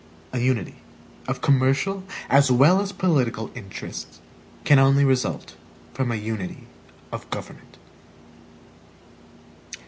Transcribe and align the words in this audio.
A 0.33 0.39
unity 0.39 0.77
of 1.27 1.41
commercial, 1.43 2.03
as 2.27 2.49
well 2.51 2.81
as 2.81 2.91
political, 2.91 3.51
interests, 3.53 4.19
can 4.63 4.79
only 4.79 5.05
result 5.05 5.55
from 5.93 6.11
a 6.11 6.15
unity 6.15 6.65
of 7.11 7.29
government. 7.29 7.77